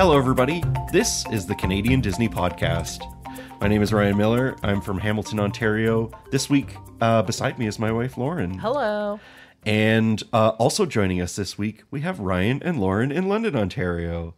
[0.00, 0.64] Hello, everybody.
[0.92, 3.02] This is the Canadian Disney Podcast.
[3.60, 4.56] My name is Ryan Miller.
[4.62, 6.10] I'm from Hamilton, Ontario.
[6.30, 8.58] This week, uh, beside me is my wife, Lauren.
[8.58, 9.20] Hello.
[9.66, 14.34] And uh, also joining us this week, we have Ryan and Lauren in London, Ontario.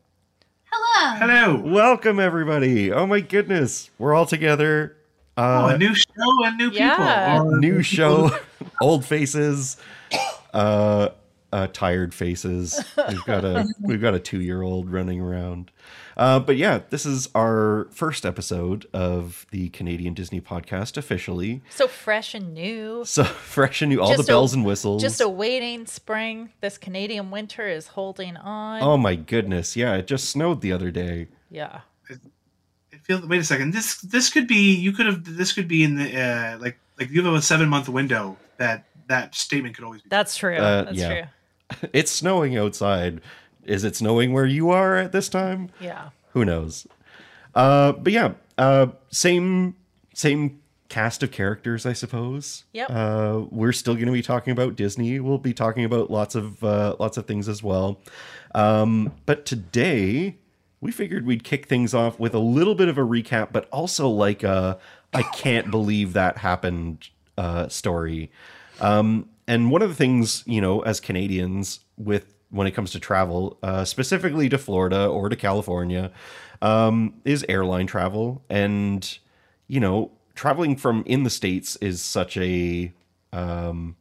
[0.65, 1.17] Hello.
[1.19, 1.61] Hello.
[1.73, 2.91] Welcome, everybody.
[2.91, 3.89] Oh, my goodness.
[3.99, 4.97] We're all together.
[5.37, 7.35] Oh, Uh, a new show and new Yeah.
[7.39, 7.53] people.
[7.55, 8.37] Or new show,
[8.81, 9.77] old faces,
[10.53, 11.11] uh,
[11.53, 12.83] uh, tired faces.
[13.09, 15.71] We've got a we've got a two year old running around.
[16.17, 21.63] Uh, but yeah, this is our first episode of the Canadian Disney podcast officially.
[21.71, 23.05] So fresh and new.
[23.05, 25.03] So fresh and new, all Just the a- bells and whistles.
[25.03, 26.51] Just awaiting spring.
[26.61, 28.83] This Canadian winter is holding on.
[28.83, 31.29] oh my goodness, yeah, it just snowed the other day.
[31.51, 31.81] Yeah.
[32.09, 33.27] It feels.
[33.27, 33.73] Wait a second.
[33.73, 34.75] This this could be.
[34.75, 35.25] You could have.
[35.25, 38.85] This could be in the uh, like like you have a seven month window that
[39.09, 40.09] that statement could always be.
[40.09, 40.57] That's true.
[40.57, 41.09] Uh, That's yeah.
[41.09, 41.31] true.
[41.93, 43.21] It's snowing outside.
[43.65, 45.71] Is it snowing where you are at this time?
[45.81, 46.11] Yeah.
[46.33, 46.87] who knows
[47.55, 49.77] uh but yeah uh same
[50.15, 52.89] same cast of characters i suppose Yep.
[52.91, 56.65] uh we're still going to be talking about disney we'll be talking about lots of
[56.65, 58.01] uh lots of things as well
[58.55, 60.37] um but today
[60.81, 64.09] we figured we'd kick things off with a little bit of a recap but also
[64.09, 64.79] like a
[65.13, 68.31] i can't believe that happened uh story
[68.81, 73.01] um, and one of the things, you know, as Canadians, with when it comes to
[73.01, 76.13] travel, uh, specifically to Florida or to California,
[76.61, 78.45] um, is airline travel.
[78.49, 79.19] And,
[79.69, 82.93] you know, traveling from in the States is such a
[83.33, 83.97] um,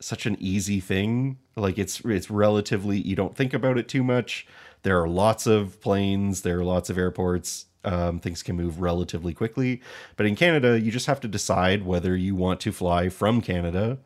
[0.00, 1.38] such an easy thing.
[1.56, 4.46] Like it's it's relatively you don't think about it too much.
[4.82, 7.66] There are lots of planes, there are lots of airports.
[7.84, 9.80] Um, things can move relatively quickly.
[10.16, 13.98] But in Canada, you just have to decide whether you want to fly from Canada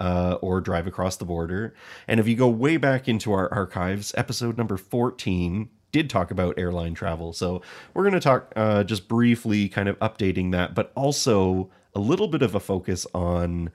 [0.00, 1.74] uh, or drive across the border.
[2.06, 6.58] And if you go way back into our archives, episode number 14 did talk about
[6.58, 7.32] airline travel.
[7.32, 7.62] So
[7.94, 12.28] we're going to talk uh, just briefly, kind of updating that, but also a little
[12.28, 13.70] bit of a focus on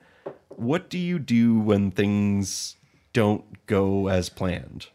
[0.48, 2.76] what do you do when things
[3.12, 4.86] don't go as planned?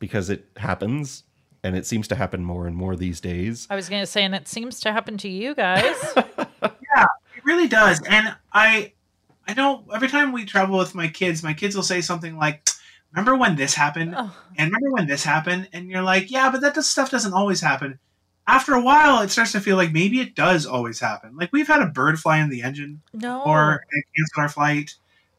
[0.00, 1.24] Because it happens,
[1.62, 3.66] and it seems to happen more and more these days.
[3.70, 5.96] I was going to say, and it seems to happen to you guys.
[6.96, 7.04] Yeah,
[7.36, 8.02] it really does.
[8.02, 8.92] And I
[9.50, 12.68] I know every time we travel with my kids, my kids will say something like,
[13.12, 15.68] "Remember when this happened?" oh, And remember when this happened?
[15.72, 17.98] And you're like, "Yeah, but that does, stuff doesn't always happen."
[18.46, 21.36] After a while, it starts to feel like maybe it does always happen.
[21.36, 23.42] Like we've had a bird fly in the engine no.
[23.42, 24.94] or it canceled our flight.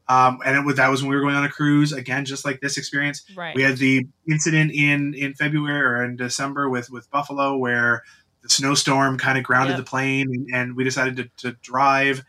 [0.08, 2.44] Um, and it was that was when we were going on a cruise again, just
[2.44, 3.24] like this experience.
[3.36, 3.56] right.
[3.56, 8.04] We had the incident in in February or in December with with Buffalo where
[8.42, 9.86] the snowstorm kind of grounded Yep.
[9.86, 12.24] the plane and, and we decided to, to drive.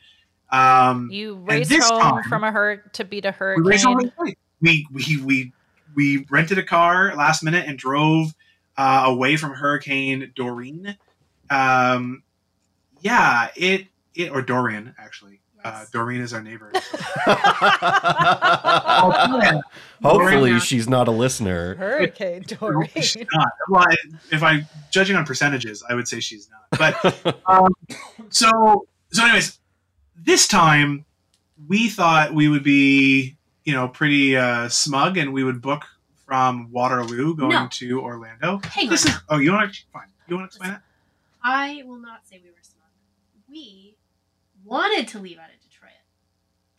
[0.53, 3.65] Um, you and raced home time- from a hur- to beat a we, hurricane.
[3.65, 4.39] raced on the flight.
[4.61, 5.53] we we we
[5.95, 8.35] we rented a car last minute and drove
[8.77, 10.97] uh, away from Hurricane Doreen.
[11.51, 12.23] Um,
[13.01, 15.41] yeah, it it or Dorian actually.
[15.65, 16.73] Uh, Doreen is our neighbor.
[20.03, 21.75] Hopefully, she's not a listener.
[21.77, 22.89] Hurricane Doreen.
[22.97, 23.49] She's not.
[23.69, 23.97] Well, I-
[24.31, 26.63] if I judging on percentages, I would say she's not.
[26.79, 27.73] But um,
[28.31, 29.59] so so, anyways,
[30.25, 31.05] this time
[31.69, 35.85] we thought we would be, you know, pretty uh, smug, and we would book
[36.27, 37.69] from Waterloo going No.
[37.71, 38.61] to Orlando.
[38.65, 38.91] Hang on.
[38.91, 39.15] This is.
[39.29, 39.81] Oh, you want to?
[39.93, 40.09] Fine.
[40.29, 40.83] You want to explain that?
[41.43, 42.87] I will not say we were smug.
[43.51, 43.97] We
[44.65, 45.91] wanted to leave out of Detroit.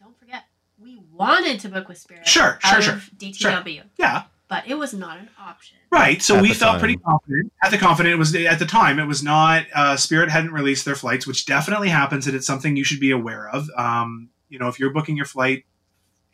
[0.01, 0.43] Don't forget,
[0.81, 2.27] we wanted to book with Spirit.
[2.27, 4.23] Sure, out sure, of DTW, Yeah.
[4.47, 5.77] But it was not an option.
[5.91, 6.21] Right.
[6.21, 6.79] So At we felt time.
[6.79, 7.53] pretty confident.
[7.63, 8.99] At the confident, it was at the time.
[8.99, 9.65] It was not.
[9.73, 13.11] Uh, Spirit hadn't released their flights, which definitely happens, and it's something you should be
[13.11, 13.69] aware of.
[13.77, 15.65] Um, you know, if you're booking your flight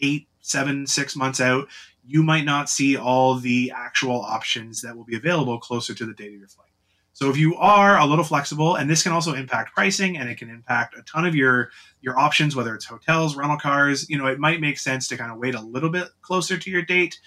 [0.02, 1.68] eight, seven, six months out,
[2.06, 6.14] you might not see all the actual options that will be available closer to the
[6.14, 6.70] date of your flight.
[7.14, 10.38] So if you are a little flexible, and this can also impact pricing, and it
[10.38, 11.70] can impact a ton of your
[12.02, 14.10] your options, whether it's hotels, rental cars.
[14.10, 16.72] You know, it might make sense to kind of wait a little bit closer to
[16.72, 17.20] your date.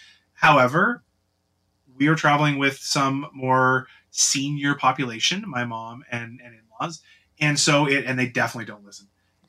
[0.42, 1.02] However,
[1.96, 7.00] we are traveling with some more senior population, my mom and, and in-laws,
[7.40, 9.08] and so it and they definitely don't listen.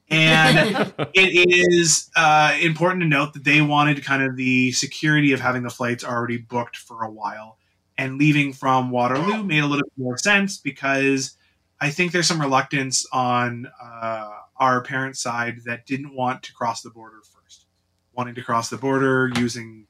[0.10, 5.40] And it is uh, important to note that they wanted kind of the security of
[5.40, 7.58] having the flights already booked for a while,
[7.98, 11.36] and leaving from Waterloo made a little bit more sense because
[11.82, 16.82] I think there's some reluctance on uh, our parents' side that didn't want to cross
[16.82, 17.66] the border first,
[18.14, 19.88] wanting to cross the border using,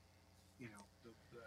[0.58, 1.42] you know, the, the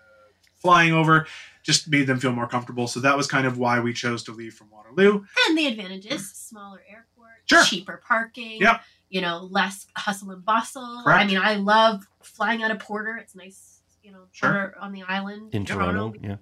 [0.67, 1.27] flying over
[1.63, 2.87] just made them feel more comfortable.
[2.87, 5.25] So that was kind of why we chose to leave from Waterloo.
[5.49, 7.65] and the advantages: smaller airport, Sure.
[7.65, 8.61] cheaper parking.
[8.61, 8.83] Yep.
[9.09, 11.03] You know, less hustle and bustle.
[11.05, 11.21] Correct.
[11.23, 13.17] I mean, I love flying out of Porter.
[13.17, 14.75] It's nice, you know, Sure.
[14.81, 16.37] On the island In Toronto, yeah.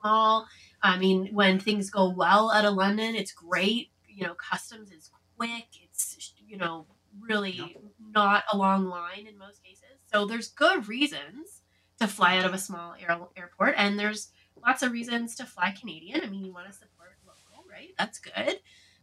[0.00, 0.46] small.
[0.82, 3.90] I mean, when things go well out of London, it's great.
[4.08, 5.66] You know, customs is quick.
[5.82, 6.86] It's you know
[7.20, 7.70] really Yep.
[8.10, 9.82] not a long line in most cases.
[10.12, 11.62] So there's good reasons
[12.00, 14.28] to fly out of a small air, airport, and there's
[14.66, 16.22] lots of reasons to fly Canadian.
[16.22, 17.90] I mean, you want to support local, right?
[17.98, 18.60] That's good.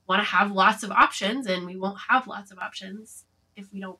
[0.07, 3.23] Want to have lots of options, and we won't have lots of options
[3.55, 3.99] if we don't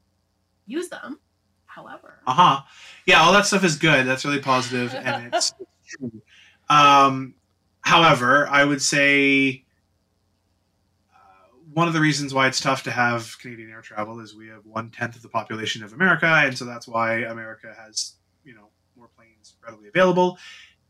[0.66, 1.20] use them.
[1.66, 2.62] However, Uh huh.
[3.06, 4.06] Yeah, all that stuff is good.
[4.06, 5.54] That's really positive, and it's,
[5.88, 6.22] true.
[6.70, 7.34] Um,
[7.82, 9.66] however, I would say
[11.12, 14.50] uh, one of the reasons why it's tough to have Canadian air travel is we
[14.50, 18.14] have one tenth of the population of America, and so that's why America has
[18.44, 18.68] you know
[18.98, 20.38] more planes readily available.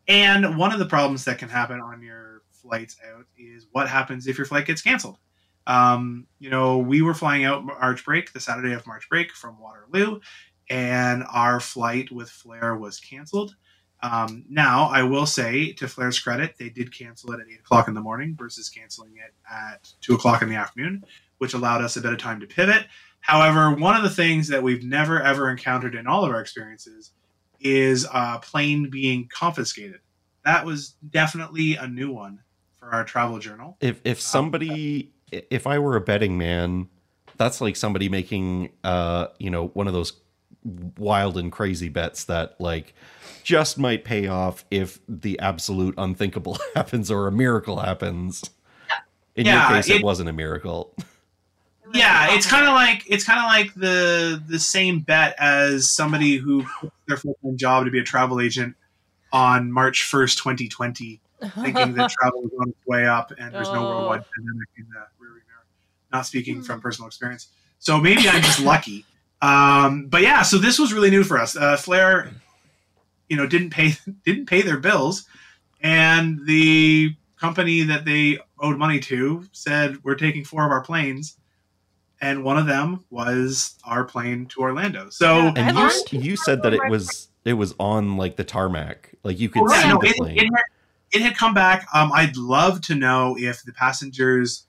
[0.07, 4.27] And one of the problems that can happen on your flights out is what happens
[4.27, 5.17] if your flight gets canceled.
[5.65, 9.59] Um, you know, we were flying out March break, the Saturday of March break from
[9.59, 10.19] Waterloo,
[10.69, 13.55] and our flight with Flair was canceled.
[14.01, 17.87] Um, now, I will say, to Flair's credit, they did cancel it at 8 o'clock
[17.87, 21.05] in the morning versus canceling it at 2 o'clock in the afternoon,
[21.37, 22.85] which allowed us a bit of time to pivot.
[23.21, 27.11] However, one of the things that we've never ever encountered in all of our experiences
[27.63, 29.99] is a plane being confiscated.
[30.45, 32.39] That was definitely a new one
[32.77, 33.77] for our travel journal.
[33.79, 36.89] If if somebody if I were a betting man,
[37.37, 40.13] that's like somebody making uh, you know, one of those
[40.97, 42.93] wild and crazy bets that like
[43.43, 48.43] just might pay off if the absolute unthinkable happens or a miracle happens.
[49.35, 50.95] In Yeah, your case, it, it- wasn't a miracle.
[51.93, 56.37] yeah it's kind of like it's kind of like the the same bet as somebody
[56.37, 58.75] who quit their full-time job to be a travel agent
[59.31, 61.19] on march 1st 2020
[61.55, 63.89] thinking that travel was on its way up and there's no Oh.
[63.89, 65.65] worldwide pandemic in the rearview mirror.
[66.11, 67.47] Not speaking from personal experience.
[67.79, 69.05] So maybe i'm just lucky.
[69.41, 71.55] Um, but yeah so this was really new for us.
[71.57, 72.31] Uh, flair
[73.29, 73.93] you know didn't pay
[74.25, 75.25] didn't pay their bills
[75.81, 81.35] and the company that they owed money to said we're taking four of our planes
[82.23, 85.09] and one of them was our plane to Orlando.
[85.09, 85.53] So Yeah.
[85.57, 89.13] And you you said that it was it was on like the tarmac.
[89.23, 90.37] Like you could Oh, yeah, see no, the it, plane.
[90.37, 90.63] it, had,
[91.11, 91.85] it had come back.
[91.93, 94.65] Um, I'd love to know if the passengers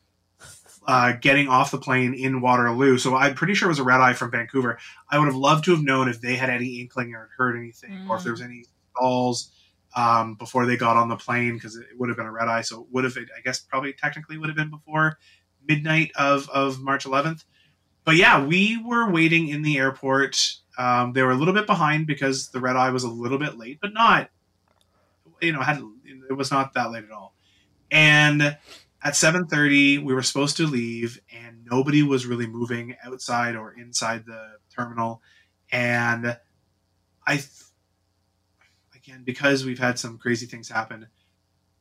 [0.86, 2.98] uh, getting off the plane in Waterloo.
[2.98, 4.78] So I'm pretty sure it was a red eye from Vancouver.
[5.08, 8.06] I would have loved to have known if they had any inkling or heard anything,
[8.10, 9.50] or if there was any calls
[9.96, 12.62] um, before they got on the plane because it would have been a red eye.
[12.62, 15.18] So it would have, I guess, probably technically would have been before
[15.66, 17.44] midnight of of March 11th.
[18.04, 20.56] But yeah, we were waiting in the airport.
[20.76, 23.56] Um, they were a little bit behind because the red eye was a little bit
[23.56, 24.30] late, but not
[25.44, 25.82] you know had
[26.28, 27.34] it was not that late at all
[27.90, 33.72] and at 7.30 we were supposed to leave and nobody was really moving outside or
[33.72, 35.20] inside the terminal
[35.70, 36.36] and
[37.26, 37.40] i
[38.94, 41.06] again because we've had some crazy things happen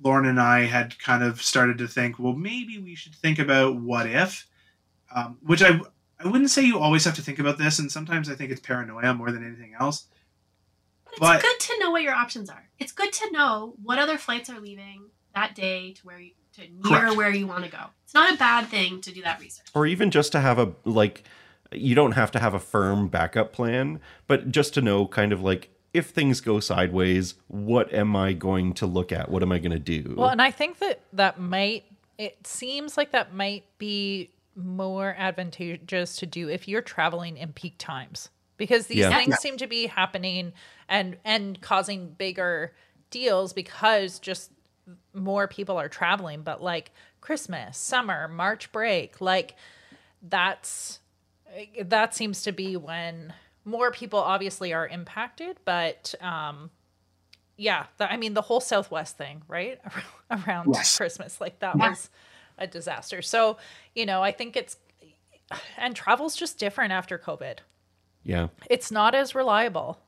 [0.04, 3.76] lauren and i had kind of started to think well maybe we should think about
[3.80, 4.48] what if
[5.16, 5.80] um, which i
[6.24, 8.62] i wouldn't say you always have to think about this and sometimes i think it's
[8.62, 10.06] paranoia more than anything else
[11.06, 12.70] But It's But- good to know what your options are.
[12.80, 16.62] It's good to know what other flights are leaving that day to where you to
[16.62, 17.16] near Correct.
[17.18, 17.84] where you want to go.
[18.04, 19.68] It's not a bad thing to do that research.
[19.76, 21.24] or even just to have a like
[21.72, 25.42] you don't have to have a firm backup plan but just to know kind of
[25.42, 29.60] like if things go sideways what am i going to look at what am i
[29.60, 31.84] going to do Well, and I think that that might,
[32.18, 37.76] it seems like that might be more advantageous to do if you're traveling in peak
[37.78, 39.16] times because these Yeah.
[39.16, 39.38] things Yeah.
[39.38, 40.54] seem to be happening
[40.88, 42.74] and and causing bigger
[43.10, 44.52] deals because just
[45.14, 49.56] more people are traveling but like christmas summer march break like
[50.22, 51.00] that's
[51.84, 53.34] that seems to be when
[53.66, 56.70] more people obviously are impacted but um
[57.58, 59.80] yeah the, i mean the whole southwest thing right?
[60.48, 60.98] Around Yes.
[60.98, 61.90] christmas like that Yeah.
[61.90, 62.10] was
[62.58, 63.22] a disaster.
[63.22, 63.58] So
[63.96, 64.78] you know i think it's
[65.78, 67.60] and travel's just different after covid.
[68.24, 68.48] Yeah.
[68.70, 70.00] It's not as reliable.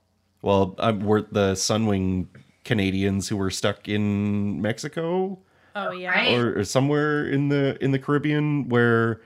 [0.42, 2.28] Well um, we're the sunwing
[2.64, 5.38] canadians who were stuck in mexico
[5.76, 6.36] oh yeah.
[6.36, 9.22] Or, or somewhere in the in the caribbean where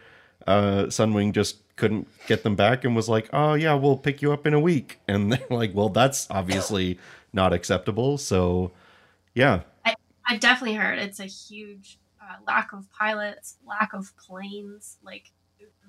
[0.47, 4.31] uh sunwing just couldn't get them back and was like oh yeah we'll pick you
[4.31, 6.99] up in a week and they're like well that's obviously
[7.33, 8.71] not acceptable so
[9.33, 9.61] yeah
[10.29, 14.97] I've definitely heard it's a huge uh, lack of pilots, lack of planes.
[15.03, 15.31] Like,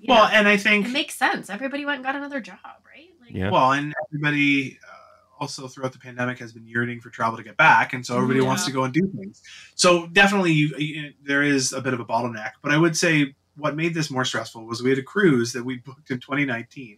[0.07, 1.49] well know, and i think it makes sense.
[1.49, 3.09] Everybody went and got another job, right?
[3.21, 3.51] Like, Yeah.
[3.51, 7.55] Well, and everybody uh, also throughout the pandemic has been yearning for travel to get
[7.55, 8.47] back, and so everybody Yeah.
[8.47, 9.43] wants to go and do things.
[9.75, 12.53] So definitely, you, you, there is a bit of a bottleneck.
[12.63, 15.63] But I would say what made this more stressful was we had a cruise that
[15.63, 16.97] we booked in 2019,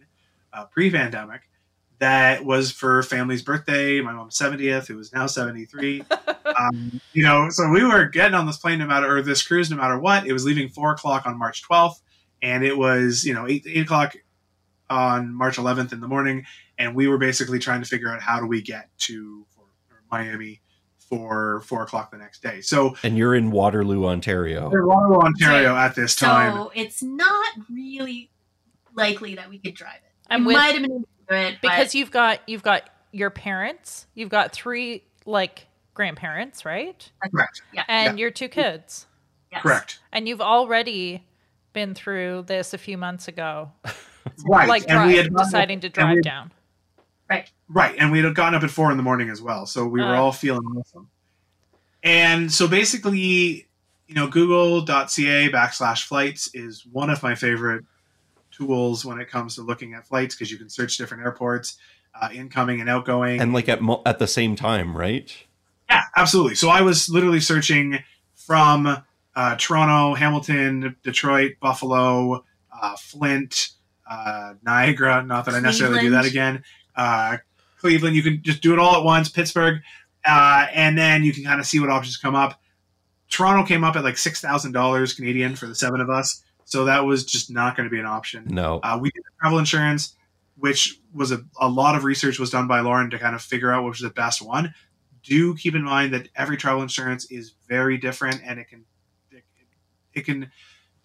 [0.52, 1.42] uh, pre-pandemic,
[1.98, 4.00] that was for family's birthday.
[4.00, 6.04] My mom's 70th, who is now 73,
[6.58, 9.70] um, you know, so we were getting on this plane no matter, or this cruise
[9.70, 10.26] no matter what.
[10.26, 12.00] It was leaving four o'clock on March 12th,
[12.42, 14.16] and it was, you know, eight, eight o'clock
[14.90, 16.44] on March 11th in the morning.
[16.78, 19.62] And we were basically trying to figure out how do we get to for,
[20.10, 20.60] Miami
[21.08, 22.60] for four o'clock the next day.
[22.60, 24.70] So, And you're in Waterloo, Ontario.
[24.70, 26.54] in Waterloo, Ontario at this time.
[26.54, 28.30] So it's not really
[28.94, 30.12] likely that we could drive it.
[30.30, 33.30] And we might have been able to do it because you've got you've got your
[33.30, 37.10] parents, you've got three like grandparents, right?
[37.30, 37.62] Correct.
[37.72, 39.06] yeah, And your two kids.
[39.52, 39.62] yes.
[39.62, 40.00] Correct.
[40.12, 41.24] And you've already
[41.72, 43.70] been through this a few months ago.
[44.46, 44.68] Right.
[44.68, 46.50] Like and we had deciding to and drive we- down.
[47.28, 47.94] Right, Right.
[47.98, 50.14] and we had gotten up at four in the morning as well, so we were
[50.14, 50.20] Uh.
[50.20, 51.08] all feeling awesome.
[52.02, 53.66] And so basically,
[54.06, 57.84] you know, Google.ca backslash flights is one of my favorite
[58.50, 61.78] tools when it comes to looking at flights because you can search different airports,
[62.20, 63.40] uh, incoming and outgoing.
[63.40, 65.34] And like at mo- at the same time, right?
[65.88, 66.54] yeah, absolutely.
[66.56, 68.00] So I was literally searching
[68.34, 69.02] from
[69.36, 73.70] uh, Toronto, Hamilton, Detroit, Buffalo, uh, Flint,
[74.08, 75.22] uh, Niagara.
[75.24, 76.62] Not that I necessarily do that again.
[76.96, 77.38] Uh,
[77.78, 78.16] Cleveland.
[78.16, 79.28] You can just do it all at once.
[79.28, 79.82] Pittsburgh,
[80.26, 82.60] uh, and then you can kind of see what options come up.
[83.28, 86.86] Toronto came up at like six thousand dollars Canadian for the seven of us, so
[86.86, 88.46] that was just not going to be an option.
[88.48, 88.80] No.
[88.82, 90.14] Uh, we did travel insurance,
[90.56, 93.70] which was a, a lot of research was done by Lauren to kind of figure
[93.70, 94.74] out which was the best one.
[95.22, 98.84] Do keep in mind that every travel insurance is very different, and it can
[99.30, 99.44] it,
[100.14, 100.50] it can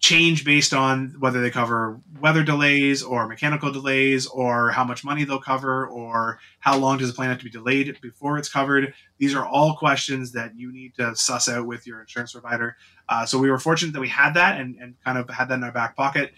[0.00, 5.24] change based on whether they cover weather delays or mechanical delays or how much money
[5.24, 8.94] they'll cover or how long does the plane have to be delayed before it's covered.
[9.18, 12.76] These are all questions that you need to suss out with your insurance provider.
[13.10, 15.54] Uh, so we were fortunate that we had that and, and kind of had that
[15.54, 16.32] in our back pocket.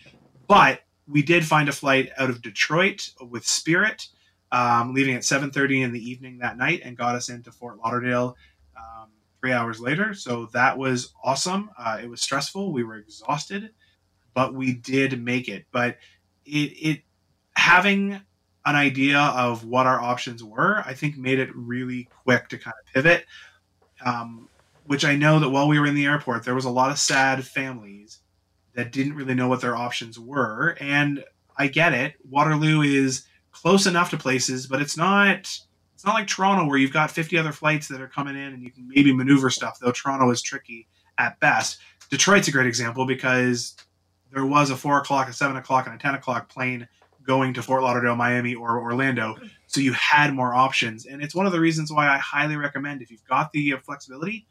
[0.49, 4.09] But we did find a flight out of detroit with spirit
[4.50, 8.37] um, leaving at 7.30 in the evening that night and got us into fort lauderdale.
[8.76, 9.09] Um,
[9.42, 10.14] three hours later.
[10.14, 11.70] So that was awesome.
[11.78, 12.72] Uh, it was stressful.
[12.72, 13.72] We were exhausted
[14.34, 15.66] but we did make it.
[15.72, 15.99] But
[16.44, 17.02] it, it
[17.54, 18.20] having
[18.64, 22.75] an idea of what our options were i think made it really quick to kind
[22.80, 23.26] of pivot
[24.04, 24.49] um,
[24.87, 26.99] which i know that while we were in the airport there was a lot of
[26.99, 28.20] sad families
[28.75, 30.76] that didn't really know what their options were.
[30.80, 31.25] And
[31.56, 32.14] i get it.
[32.30, 35.58] Waterloo is close enough to places but it's not
[36.02, 38.61] it's not like toronto where you've got 50 other flights that are coming in and
[38.61, 41.78] you can maybe maneuver stuff though toronto is tricky at best.
[42.11, 43.76] Detroit's a great example because
[44.32, 46.88] there was a 4 o'clock a 7 o'clock and a 10 o'clock plane
[47.25, 49.37] going to fort lauderdale miami or orlando.
[49.68, 51.06] So you had more options.
[51.06, 53.78] And it's one of the reasons why i highly recommend if you've got the uh,
[53.78, 54.44] flexibility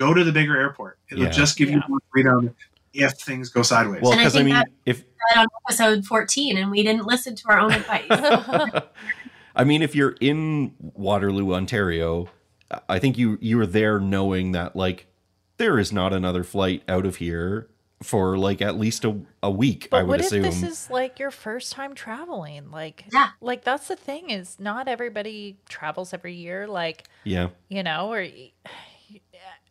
[0.00, 0.98] go to the bigger airport.
[1.08, 1.30] It'll Yeah.
[1.30, 2.52] just give you more freedom
[2.92, 4.02] if things go sideways.
[4.02, 7.06] Well, And I because I, mean, that- if Said on episode 14 and we didn't
[7.06, 8.08] listen to our own advice.
[9.56, 12.28] I mean, if you're in Waterloo, Ontario,
[12.88, 15.06] I think you you were there knowing that like
[15.56, 17.68] there is not another flight out of here
[18.02, 19.88] for like at least a, a week.
[19.90, 20.44] But I would what assume.
[20.44, 22.70] if this is like your first time traveling?
[22.70, 23.30] Like, Yeah.
[23.40, 26.66] like that's the thing is not everybody travels every year.
[26.68, 28.26] Like, yeah, you know, or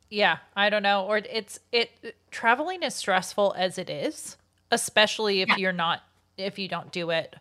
[0.09, 4.37] yeah, I don't know, or it's it traveling is stressful as it is,
[4.71, 5.57] especially if Yeah.
[5.57, 6.01] you're not
[6.37, 7.35] if you don't do it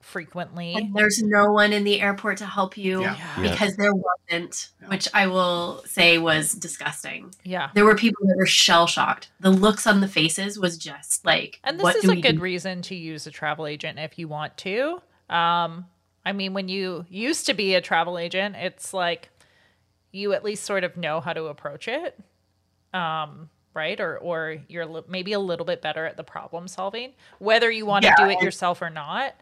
[0.00, 0.74] frequently.
[0.74, 3.16] and there's no one in the airport to help you Yeah.
[3.38, 3.50] Yeah.
[3.50, 7.34] because there wasn't, which I will say was disgusting.
[7.44, 7.70] Yeah.
[7.74, 9.30] There were people that were shell shocked.
[9.40, 12.36] The looks on the faces was just like, And this what is do a good
[12.36, 12.40] do?
[12.42, 15.00] reason to use a travel agent if you want to.
[15.28, 15.86] Um,
[16.24, 19.30] I mean, when you used to be a travel agent, it's like
[20.12, 22.18] you at least sort of know how to approach it,
[22.92, 24.00] um, right?
[24.00, 27.12] Or or you're maybe a little bit better at the problem solving.
[27.38, 29.34] Whether you want to do it yourself or not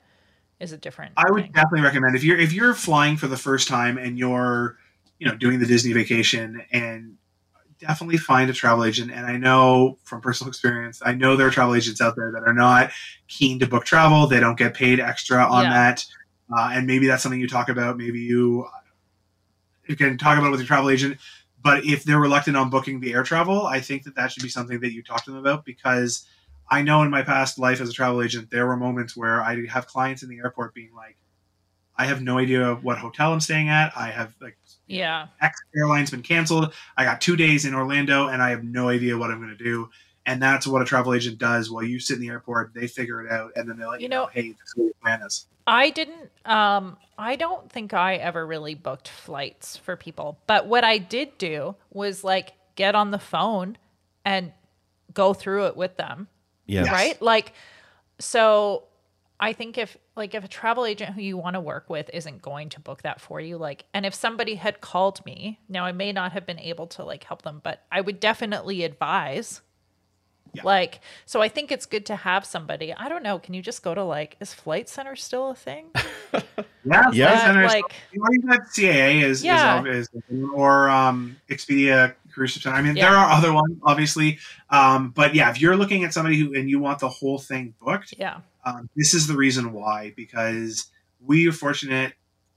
[0.60, 1.12] is a different.
[1.16, 1.52] I would thing.
[1.52, 4.76] definitely recommend if you're if you're flying for the first time and you're
[5.18, 7.16] you know doing the Disney vacation and
[7.78, 11.50] definitely find a travel agent and I know from personal experience I know there are
[11.50, 12.90] travel agents out there that are not
[13.28, 15.72] keen to book travel they don't get paid extra on Yeah.
[15.72, 16.04] that
[16.56, 18.66] uh, and maybe that's something you talk about maybe you
[19.86, 21.18] you can talk about it with your travel agent
[21.62, 24.48] but if they're reluctant on booking the air travel I think that that should be
[24.48, 26.26] something that you talk to them about because
[26.70, 29.66] I know in my past life as a travel agent, there were moments where I
[29.66, 31.16] have clients in the airport being like,
[31.96, 33.92] I have no idea what hotel I'm staying at.
[33.96, 34.56] I have like
[34.86, 35.28] Yeah.
[35.40, 36.72] X airline's been canceled.
[36.96, 39.64] I got two days in Orlando and I have no idea what I'm going to
[39.64, 39.90] do.
[40.24, 42.74] And that's what a travel agent does while you sit in the airport.
[42.74, 44.74] They figure it out and then they let you, You know, know- hey, this is
[44.76, 45.46] what your plan is.
[45.66, 50.38] I didn't um I don't think I ever really booked flights for people.
[50.46, 53.76] But what I did do was like get on the phone
[54.24, 54.52] and
[55.12, 56.28] go through it with them.
[56.68, 56.92] Yeah, Yes.
[56.92, 57.20] Right?
[57.22, 57.52] Like
[58.20, 58.84] so
[59.40, 62.42] I think if like if a travel agent who you want to work with isn't
[62.42, 65.92] going to book that for you, like and if somebody had called me, now I
[65.92, 69.60] may not have been able to like help them, but I would definitely advise.
[70.54, 70.62] Yeah.
[70.64, 72.92] Like so I think it's good to have somebody.
[72.92, 75.86] I don't know, can you just go to like is Flight Centre still a thing?
[76.32, 76.40] Yeah,
[77.12, 77.28] Yeah.
[77.30, 77.84] Flight Centre is- like
[78.18, 79.84] or CAA is, Yeah.
[79.84, 83.10] is, is or um, Expedia Cruise Ship I mean, Yeah.
[83.10, 84.38] there are other ones, obviously,
[84.70, 87.74] um, but yeah, if you're looking at somebody who and you want the whole thing
[87.80, 88.40] booked, yeah.
[88.64, 90.12] um, this is the reason why.
[90.16, 90.86] Because
[91.20, 92.14] we are fortunate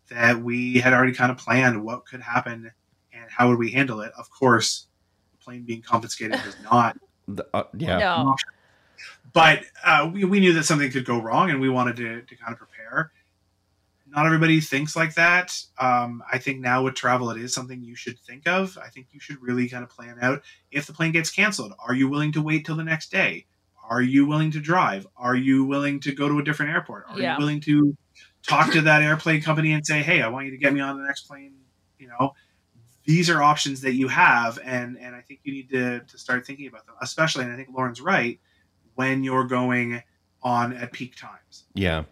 [0.10, 2.72] that we had already kind of planned what could happen
[3.14, 4.12] and how would we handle it.
[4.18, 4.88] Of course,
[5.32, 6.98] the plane being confiscated is not
[7.28, 7.98] The- uh, yeah.
[7.98, 8.36] No.
[9.34, 12.36] but uh, we, we knew that something could go wrong and we wanted to, to
[12.36, 13.12] kind of prepare
[14.12, 15.58] not everybody thinks like that.
[15.80, 18.78] Um, i think now with travel it is something you should think of.
[18.78, 21.96] I think you should really kind of plan out if the plane gets canceled are
[21.96, 23.46] you willing to wait till the next day?
[23.90, 25.08] Are you willing to drive?
[25.18, 27.06] Are you willing to go to a different airport?
[27.10, 27.34] Are Yeah.
[27.34, 27.98] you willing to
[28.48, 30.98] talk to that airplane company and say hey i want you to get me on
[30.98, 31.54] the next plane
[32.00, 32.34] you know?
[33.06, 36.46] These are options that you have and and i think you need to, to start
[36.46, 38.40] thinking about them especially and i think lauren's right
[38.96, 40.02] when you're going
[40.44, 41.66] on at peak times.
[41.74, 42.04] Yeah.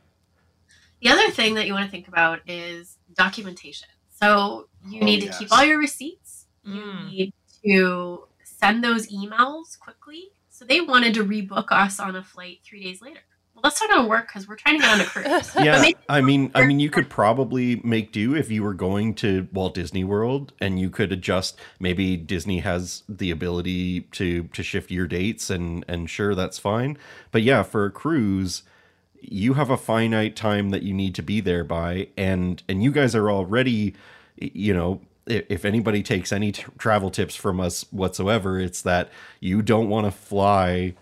[1.02, 3.88] The other thing that you want to think about is documentation.
[4.22, 5.40] So you Oh, need to yes.
[5.40, 6.46] keep all your receipts.
[6.64, 7.10] You Mm.
[7.10, 7.34] need
[7.66, 10.30] to send those emails quickly.
[10.50, 13.22] So they wanted to rebook us on a flight three days later.
[13.54, 15.56] Well, that's not going to work because we're trying to get on a cruise.
[15.56, 19.48] Yeah, I mean, I mean, you could probably make do if you were going to
[19.54, 21.58] Walt Disney World, and you could adjust.
[21.80, 26.98] Maybe Disney has the ability to to shift your dates, and and sure, that's fine.
[27.32, 28.64] But yeah, for a cruise,
[29.22, 32.92] you have a finite time that you need to be there by, and and you
[32.92, 33.96] guys are already,
[34.38, 35.02] you know.
[35.28, 40.08] If anybody takes any t- travel tips from us whatsoever, it's that you don't want
[40.08, 40.96] to fly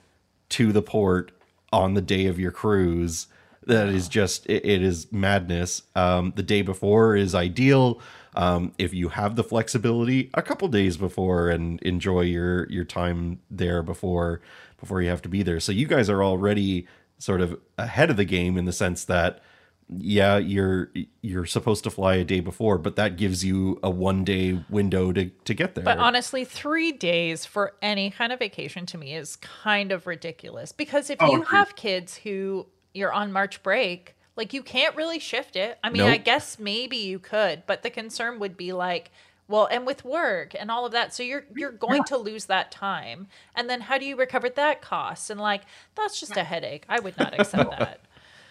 [0.49, 1.31] to the port
[1.71, 3.27] on the day of your cruise.
[3.65, 5.83] That is just it, it is madness.
[5.95, 8.01] Um the day before is ideal.
[8.35, 13.39] Um if you have the flexibility a couple days before and enjoy your your time
[13.49, 14.41] there before
[14.79, 15.59] before you have to be there.
[15.59, 16.87] So you guys are already
[17.19, 19.41] sort of ahead of the game in the sense that
[19.89, 24.25] yeah you're you're supposed to fly a day before but that gives you a one
[24.25, 28.85] day window to to get there But honestly, three days for any kind of vacation
[28.87, 31.57] to me is kind of ridiculous because if Oh, you agreed.
[31.57, 35.79] have kids who you're on March break, like you can't really shift it.
[35.83, 39.09] I mean, I guess maybe you could, but the concern would be like,
[39.47, 42.71] well, and with work and all of that, so you're you're going to lose that
[42.71, 45.29] time, and then how do you recover that cost?
[45.29, 45.61] And like
[45.95, 46.85] that's just a headache.
[46.89, 48.01] I would not accept that.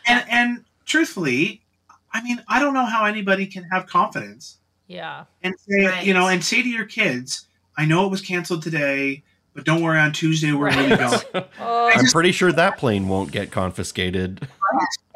[0.06, 1.60] and and truthfully
[2.14, 6.06] i mean i don't know how anybody can have confidence Yeah, and say Right.
[6.06, 9.82] you know and say to your kids i know it was canceled today but don't
[9.82, 10.98] worry on tuesday we're really Right.
[11.34, 14.46] going oh, i'm pretty sure that plane won't get confiscated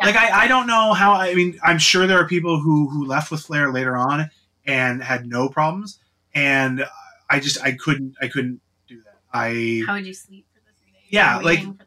[0.01, 0.07] Yeah.
[0.07, 3.05] like I, I don't know how i mean i'm sure there are people who who
[3.07, 4.29] left with flair later on
[4.70, 5.98] and had no problems
[6.35, 6.85] and
[7.28, 10.72] i just i couldn't i couldn't do that i How would you sleep for the
[10.80, 11.09] three days?
[11.11, 11.87] Yeah, like- for that.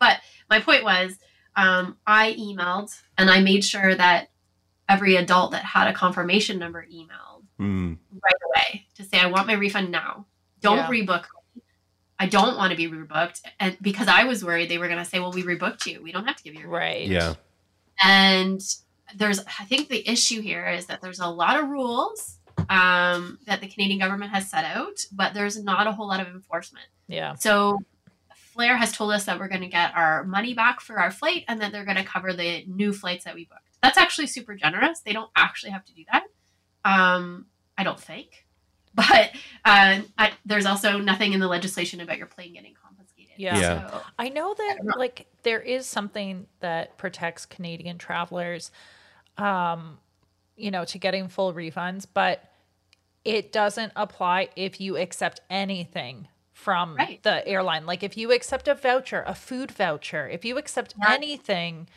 [0.00, 0.16] But
[0.50, 1.16] my point was,
[1.54, 4.30] um, I emailed and I made sure that
[4.88, 7.94] every adult that had a confirmation number emailed Hmm.
[8.10, 10.26] right away to say, I want my refund now.
[10.60, 10.88] Don't Yeah.
[10.88, 11.62] rebook me.
[12.18, 13.42] I don't want to be rebooked.
[13.60, 16.02] And because I was worried they were going to say, well, we rebooked you.
[16.02, 17.06] We don't have to give you a right.
[17.06, 17.34] yeah
[18.02, 18.60] And
[19.16, 23.60] there's, I think the issue here is that there's a lot of rules um, that
[23.60, 26.86] the Canadian government has set out, but there's not a whole lot of enforcement.
[27.08, 27.34] Yeah.
[27.34, 27.78] So
[28.34, 31.44] Flair has told us that we're going to get our money back for our flight
[31.48, 33.60] and that they're going to cover the new flights that we booked.
[33.82, 35.00] That's actually super generous.
[35.00, 36.24] They don't actually have to do that.
[36.84, 37.46] Um,
[37.76, 38.46] I don't think.
[38.94, 39.30] But
[39.64, 43.32] uh, I, there's also nothing in the legislation about your plane getting confiscated.
[43.38, 43.58] Yeah.
[43.58, 43.88] Yeah.
[43.88, 44.98] So, I know that don't know.
[44.98, 48.70] like there is something that protects Canadian travelers
[49.42, 49.98] um
[50.56, 52.44] you know to getting full refunds but
[53.24, 57.22] it doesn't apply if you accept anything from Right.
[57.22, 61.14] the airline like if you accept a voucher a food voucher if you accept Yeah.
[61.14, 61.88] anything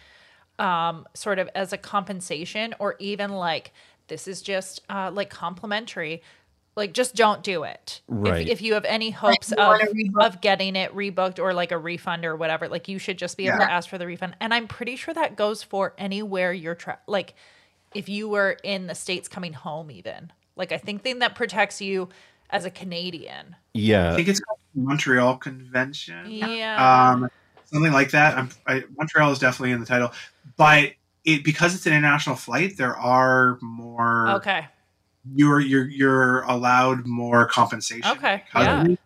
[0.60, 3.74] um sort of as a compensation or even like
[4.08, 6.22] this is just uh like complimentary
[6.76, 8.02] like just don't do it.
[8.08, 8.42] Right.
[8.44, 9.82] if, if you have any hopes you of
[10.20, 13.48] of getting it rebooked or like a refund or whatever like you should just be
[13.48, 13.66] able Yeah.
[13.68, 14.36] to ask for the refund.
[14.40, 17.34] And i'm pretty sure that goes for anywhere you're tra- like
[17.94, 20.32] if you were in the states coming home even.
[20.56, 22.10] Like i think thing that protects you
[22.50, 23.56] as a canadian.
[23.74, 24.14] Yeah.
[24.14, 26.30] I think it's called the montreal convention.
[26.30, 27.12] Yeah.
[27.12, 27.30] Um,
[27.66, 28.38] something like that.
[28.38, 30.12] I'm, I, Montreal is definitely in the title,
[30.56, 30.92] but
[31.26, 34.30] it because it's an international flight, there are more.
[34.36, 34.68] okay
[35.34, 38.12] You're you're you're allowed more compensation.
[38.12, 38.82] Okay, because yeah.
[38.82, 38.98] And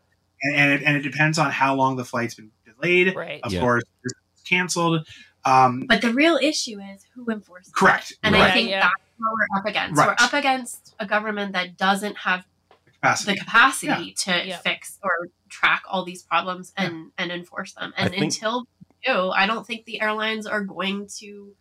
[0.56, 3.16] and it, and it depends on how long the flight's been delayed.
[3.16, 3.60] right Of Yeah.
[3.62, 4.14] course, it's
[4.48, 5.08] canceled.
[5.46, 7.70] Um, But the real issue is who enforces.
[7.70, 7.76] it.
[7.76, 8.14] Correct.
[8.24, 8.82] And I think Yeah.
[8.82, 9.98] that's what we're up against.
[9.98, 10.08] Right.
[10.08, 12.46] We're up against a government that doesn't have
[12.86, 13.34] capacity.
[13.34, 14.58] the capacity to Yeah.
[14.58, 15.12] fix or
[15.50, 17.94] track all these problems and and enforce them.
[17.98, 18.66] And think- until
[19.04, 21.54] they do, I don't think the airlines are going to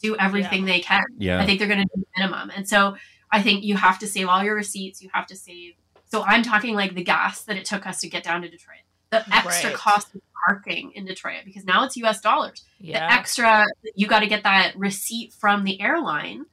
[0.00, 1.04] do everything they can.
[1.16, 1.40] Yeah.
[1.40, 2.50] I think they're going to do the minimum.
[2.54, 2.96] And so
[3.34, 5.02] I think you have to save all your receipts.
[5.02, 5.74] You have to save.
[6.10, 8.84] So I'm talking like the gas that it took us to get down to Detroit,
[9.10, 9.78] the extra Right.
[9.78, 12.20] cost of parking in Detroit because now it's U.S.
[12.20, 12.64] dollars.
[12.80, 16.44] The extra, you got to get that receipt from the airline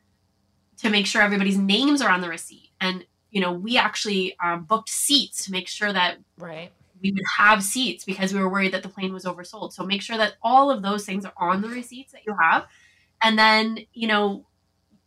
[0.77, 2.69] to make sure everybody's names are on the receipt.
[2.79, 6.71] And you know, we actually um, booked seats to make sure that Right.
[7.01, 9.71] we would have seats because we were worried that the plane was oversold.
[9.73, 12.65] So make sure that all of those things are on the receipts that you have.
[13.23, 14.45] And then, you know,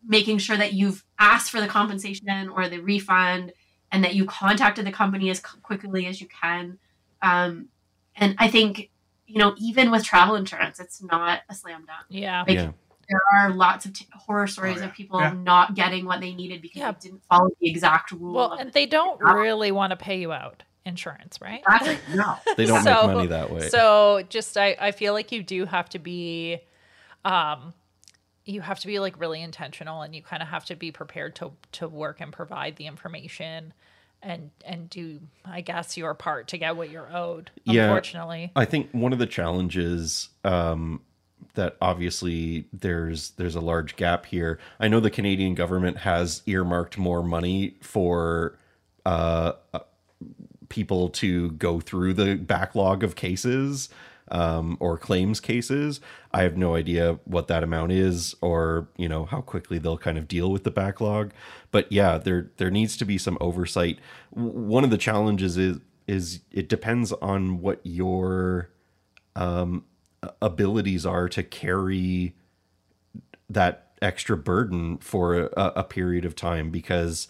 [0.06, 3.52] making sure that you've asked for the compensation or the refund
[3.90, 6.78] and that you contacted the company as quickly as you can.
[7.22, 7.68] Um,
[8.16, 8.90] and I think,
[9.26, 12.06] you know, even with travel insurance, it's not a slam dunk.
[12.08, 12.44] Yeah.
[12.46, 12.70] Like, yeah.
[13.08, 14.86] There are lots of t- horror stories Oh, yeah.
[14.86, 15.34] of people Yeah.
[15.34, 16.92] not getting what they needed because Yeah.
[16.92, 18.32] they didn't follow the exact rule.
[18.34, 19.34] Well, and they don't Yeah.
[19.34, 21.62] really want to pay you out insurance, right?
[21.66, 21.98] Exactly.
[22.16, 22.36] no.
[22.56, 23.68] They don't So- make money that way.
[23.68, 26.58] So just I, I feel like you do have to be
[27.26, 27.72] um
[28.44, 31.34] you have to be like really intentional and you kind of have to be prepared
[31.36, 33.72] to to work and provide the information
[34.22, 37.50] and and do I guess your part to get what you're owed.
[37.64, 37.84] Yeah.
[37.84, 38.52] Unfortunately.
[38.56, 41.00] I think one of the challenges um,
[41.54, 44.58] that obviously there's there's a large gap here.
[44.80, 48.58] I know the Canadian government has earmarked more money for
[49.06, 49.80] uh, uh,
[50.68, 53.88] people to go through the backlog of cases
[54.30, 56.00] um, or claims cases.
[56.32, 60.18] I have no idea what that amount is, or you know how quickly they'll kind
[60.18, 61.32] of deal with the backlog.
[61.70, 63.98] But yeah, there there needs to be some oversight.
[64.30, 68.70] One of the challenges is is it depends on what your
[69.36, 69.84] um,
[70.40, 72.34] abilities are to carry
[73.48, 77.26] that extra burden for a, a period of time because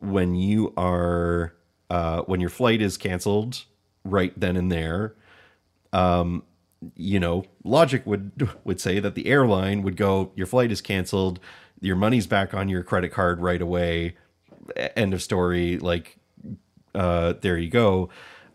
[0.00, 1.54] when you are
[1.90, 3.64] uh, when your flight is canceled
[4.04, 5.14] right then and there
[5.94, 6.42] um,
[6.96, 11.40] you know logic would would say that the airline would go your flight is canceled.
[11.80, 14.16] Your money's back on your credit card right away.
[14.96, 15.78] End of story.
[15.78, 16.18] Like
[16.94, 18.10] uh, there you go.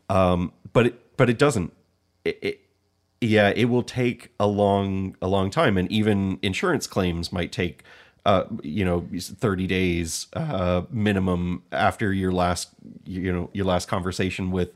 [0.10, 1.74] Um, but it but it doesn't.
[2.26, 2.62] It, it
[3.22, 7.84] yeah it will take a long a long time and even insurance claims might take
[8.26, 12.70] uh you know 30 days uh minimum after your last
[13.04, 14.70] you know your last conversation with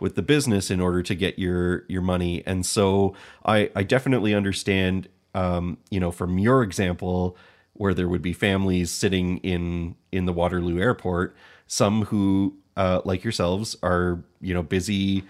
[0.00, 4.34] with the business in order to get your your money and so i i definitely
[4.34, 7.36] understand um you know from your example
[7.74, 11.34] where there would be families sitting in in the waterloo airport
[11.66, 15.24] some who uh like yourselves are you know busy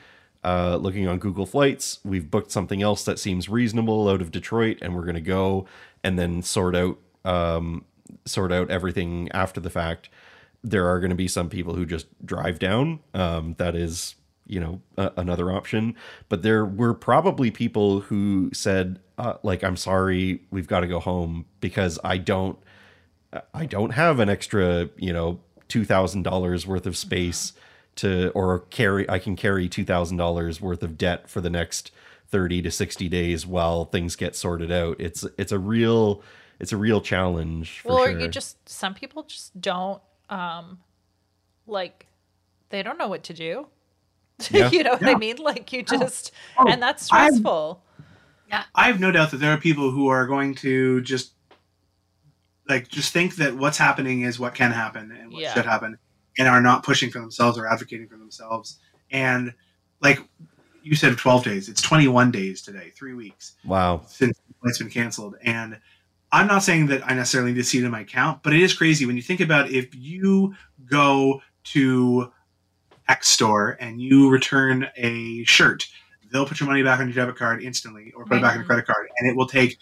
[0.44, 1.98] uh, looking on Google Flights.
[2.04, 5.66] We've booked something else that seems reasonable out of Detroit, and we're going to go
[6.04, 7.84] and then sort out um,
[8.24, 10.08] sort out everything after the fact.
[10.62, 13.00] There are going to be some people who just drive down.
[13.12, 14.14] Um, that is,
[14.46, 15.94] you know, a- another option.
[16.28, 21.00] But there were probably people who said, uh, like, "I'm sorry, we've got to go
[21.00, 22.58] home because I don't,
[23.54, 27.52] I don't have an extra, you know, two thousand dollars worth of space."
[27.96, 31.90] to or carry I can carry two thousand dollars worth of debt for the next
[32.28, 35.00] thirty to sixty days while things get sorted out.
[35.00, 36.22] It's it's a real
[36.60, 37.80] it's a real challenge.
[37.80, 38.14] For well, sure.
[38.14, 40.78] or you just some people just don't um
[41.66, 42.06] like
[42.68, 43.66] they don't know what to do.
[44.50, 44.70] Yeah.
[44.70, 45.10] you know what Yeah.
[45.10, 45.36] I mean?
[45.38, 45.98] Like you oh.
[45.98, 47.82] just Oh, and that's I'm- stressful.
[48.74, 51.32] I have no doubt that there are people who are going to just
[52.68, 55.54] like just think that what's happening is what can happen and what Yeah.
[55.54, 55.98] should happen
[56.38, 58.78] and are not pushing for themselves or advocating for themselves.
[59.10, 59.54] And
[60.00, 60.20] like
[60.82, 64.02] you said 12 days, it's 21 days today, 3 weeks wow.
[64.06, 65.34] since the flight's been canceled.
[65.42, 65.80] And
[66.32, 68.60] I'm not saying that I necessarily need to see it in my account, but it
[68.62, 70.54] is crazy when you think about if you
[70.88, 72.32] go to
[73.08, 75.86] X store and you return a shirt,
[76.32, 78.58] they'll put your money back on your debit card instantly or put it back on
[78.58, 79.78] your credit card, and it will take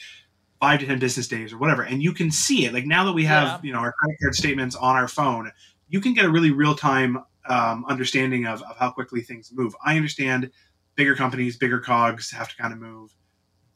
[0.61, 1.83] five to ten business days or whatever.
[1.83, 2.73] And you can see it.
[2.73, 3.69] Like now that we have Yeah.
[3.69, 5.51] you know our credit card statements on our phone,
[5.89, 9.75] you can get a really real time um, understanding of, of how quickly things move.
[9.85, 10.51] I understand
[10.95, 13.15] bigger companies, bigger cogs have to kind of move,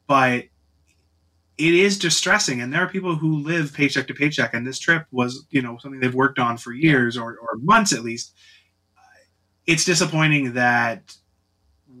[0.07, 0.45] but
[1.57, 5.05] it is distressing and there are people who live paycheck to paycheck and this trip
[5.11, 8.33] was you know something they've worked on for years or, or months at least
[9.69, 11.15] it's disappointing that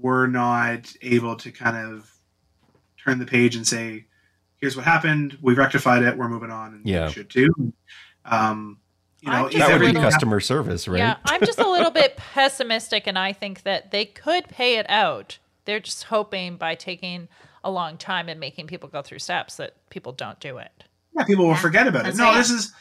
[0.01, 2.09] we're not able to kind of
[2.97, 4.05] turn the page and say
[4.57, 7.05] here's what happened we've rectified it we're moving on and Yeah.
[7.05, 7.73] you should too
[8.25, 8.79] um,
[9.21, 10.97] you know just That would be everything customer service, right?
[10.97, 14.85] Yeah, I'm just a little bit pessimistic, and I think that they could pay it
[14.89, 15.39] out.
[15.65, 17.27] They're just hoping by taking
[17.63, 20.71] a long time and making people go through steps that people don't do it.
[21.17, 22.15] Yeah, people will forget about it.
[22.15, 22.71] No, this is,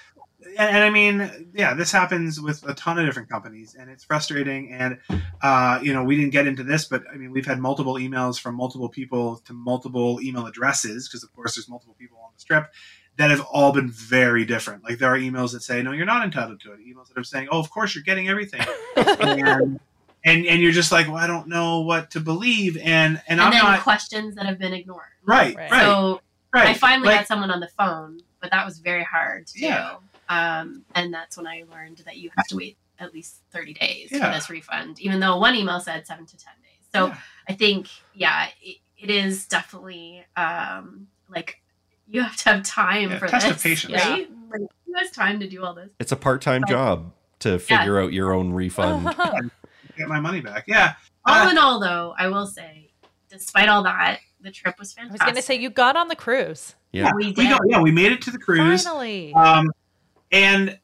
[0.44, 4.04] and, and I mean, yeah, this happens with a ton of different companies, and it's
[4.04, 4.72] frustrating.
[4.72, 4.98] And
[5.42, 8.38] uh, you know, we didn't get into this, but I mean, we've had multiple emails
[8.40, 12.40] from multiple people to multiple email addresses because, of course, there's multiple people on the
[12.40, 12.72] strip
[13.16, 14.84] that have all been very different.
[14.84, 17.24] Like there are emails that say, "No, you're not entitled to it." Emails that are
[17.24, 18.64] saying, "Oh, of course, you're getting everything,"
[18.96, 19.80] and,
[20.24, 23.40] and and you're just like, "Well, I don't know what to believe," and and, and
[23.40, 25.02] I'm then not questions that have been ignored.
[25.24, 25.70] right, Right.
[25.70, 26.20] right, So
[26.54, 26.68] right.
[26.68, 29.90] I finally Like- had someone on the phone, but that was very hard to Yeah.
[29.94, 29.96] do.
[30.28, 34.08] Um, and that's when I learned that you have to wait at least 30 days
[34.10, 34.30] Yeah.
[34.30, 36.86] for this refund, even though one email said seven to 10 days.
[36.92, 37.16] So Yeah.
[37.48, 41.60] I think, yeah, it, it is definitely um, like
[42.06, 43.94] you have to have time Yeah, for test this, of patience.
[43.94, 44.28] right?
[44.50, 45.90] Like, who has time to do all this?
[46.00, 46.70] It's a part-time Oh.
[46.70, 49.04] job to figure out your own refund.
[49.96, 50.64] get my money back.
[50.66, 50.94] Yeah.
[51.26, 52.90] All Uh, in all, though, I will say,
[53.28, 55.20] despite all that, the trip was fantastic.
[55.22, 56.74] I was going to say you got on the cruise.
[56.92, 57.10] Yeah.
[57.14, 57.48] we we did.
[57.50, 58.84] got, yeah, we made it to the cruise.
[58.84, 59.34] Finally.
[59.34, 59.70] Um,
[60.32, 60.78] and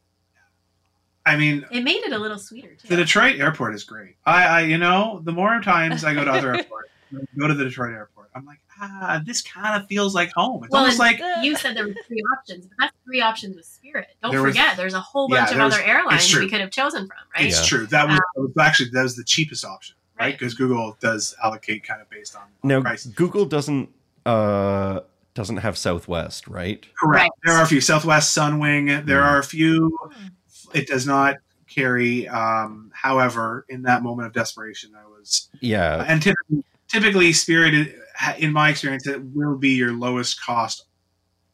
[1.27, 2.89] I mean, It made it a little sweeter too.
[2.89, 4.17] the Detroit airport is great.
[4.27, 6.91] I, I, you know, the more times I go to other airports,
[7.39, 10.65] go to the Detroit airport, I'm like, ah, this kind of feels like home.
[10.65, 13.65] It's Well, almost like, you said there were three options, but that's three options with
[13.65, 14.09] Spirit.
[14.23, 16.43] Don't There was- forget, there's a whole Yeah, bunch of there was- other airlines true.
[16.43, 17.47] we could have chosen from, right?
[17.47, 17.67] it's Yeah.
[17.79, 17.87] true.
[17.87, 20.27] That was, that was actually that was the cheapest option, right?
[20.27, 20.39] Right.
[20.39, 23.07] Because Google does allocate kind of based on Now price.
[23.07, 23.89] Google doesn't
[24.27, 25.01] uh
[25.35, 26.85] doesn't have Southwest, right?
[26.99, 27.23] Correct.
[27.23, 27.31] Right.
[27.45, 29.05] There are a few Southwest Sunwing.
[29.07, 29.27] There Mm.
[29.27, 29.97] are a few.
[30.13, 30.27] Hmm.
[30.73, 31.37] It does not
[31.69, 32.29] carry.
[32.29, 36.05] Um, however, in that moment of desperation, I was Yeah.
[36.07, 37.97] and typically, typically Spirit,
[38.39, 40.87] in my experience, it will be your lowest cost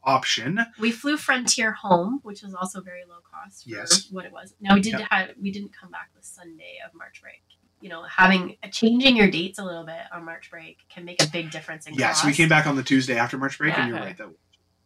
[0.03, 0.59] option.
[0.79, 4.07] We flew Frontier home, which was also very low cost for Yes.
[4.11, 4.53] what it was.
[4.59, 5.07] Now we did Yep.
[5.11, 7.41] have we didn't come back the Sunday of March break.
[7.81, 11.27] You know, having changing your dates a little bit on March break can make a
[11.27, 12.25] big difference in Yes, cost.
[12.25, 14.15] we came back on the Tuesday after March break, and you're right.
[14.17, 14.29] That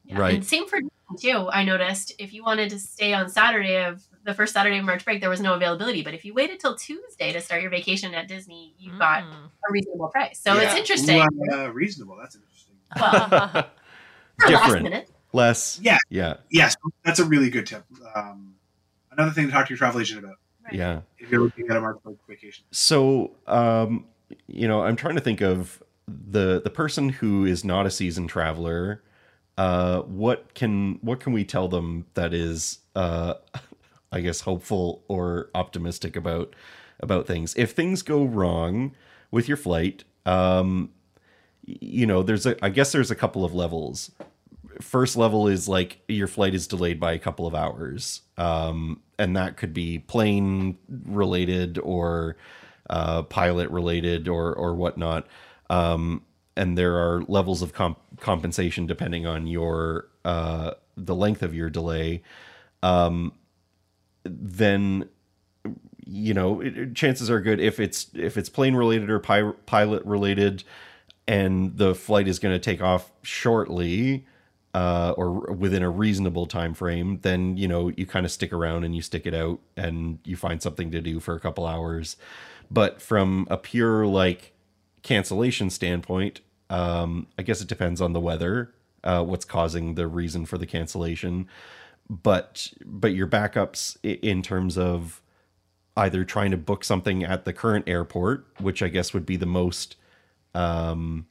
[0.05, 0.35] Yeah, Right.
[0.35, 1.49] And same for Disney, too.
[1.51, 5.03] I noticed if you wanted to stay on Saturday of the first Saturday of March
[5.03, 6.03] break, there was no availability.
[6.03, 9.33] But if you waited till Tuesday to start your vacation at Disney, you got Mm.
[9.67, 10.39] a reasonable price.
[10.39, 11.19] So it's interesting.
[11.21, 12.17] Ooh, uh, reasonable.
[12.21, 12.75] That's interesting.
[12.95, 13.67] Well, for last
[14.47, 14.83] Different.
[14.83, 15.09] minute.
[15.33, 15.79] Less.
[15.81, 15.97] Yeah.
[16.09, 16.35] Yeah.
[16.49, 17.83] Yes, that's a really good tip.
[18.15, 18.55] Um,
[19.11, 20.73] another thing to talk to your travel agent about Right.
[20.73, 21.01] Yeah.
[21.19, 22.65] if you're looking at a March break vacation.
[22.71, 24.05] So, um,
[24.47, 28.29] you know, I'm trying to think of the the person who is not a seasoned
[28.29, 29.03] traveler.
[29.57, 33.35] Uh, what can what can we tell them that is, uh,
[34.11, 36.55] I guess, hopeful or optimistic about
[36.99, 37.53] about things?
[37.55, 38.95] If things go wrong
[39.31, 40.89] with your flight, um,
[41.65, 44.11] you know, there's a I guess there's a couple of levels.
[44.81, 49.35] First level is like your flight is delayed by a couple of hours, um, and
[49.35, 52.37] that could be plane related or
[52.89, 55.27] uh, pilot related or or whatnot.
[55.69, 56.23] Um,
[56.57, 61.69] and there are levels of comp- compensation depending on your uh, the length of your
[61.69, 62.21] delay.
[62.83, 63.33] Um,
[64.23, 65.09] then
[66.05, 70.03] you know it, chances are good if it's if it's plane related or pi- pilot
[70.05, 70.63] related
[71.27, 74.25] and the flight is going to take off shortly
[74.75, 78.83] uh, or within a reasonable time frame then you know you kind of stick around
[78.83, 82.17] and you stick it out and you find something to do for a couple hours.
[82.69, 84.53] But from a pure like
[85.03, 88.73] cancellation standpoint um, i guess it depends on the weather
[89.05, 91.47] uh, what's causing the reason for the cancellation.
[92.09, 95.21] But but your backups in terms of
[95.95, 99.45] either trying to book something at the current airport, which I guess would be the
[99.45, 99.95] most
[100.53, 101.27] um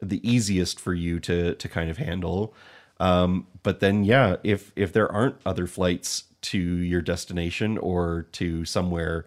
[0.00, 2.54] the easiest for you to to kind of handle.
[2.98, 8.64] Um but then yeah, if if there aren't other flights to your destination or to
[8.64, 9.26] somewhere